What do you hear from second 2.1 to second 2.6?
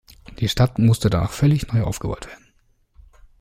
werden.